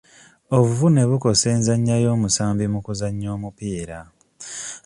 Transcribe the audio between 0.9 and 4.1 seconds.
bukosa enzannya y'omusambi mu kuzannya omupiira.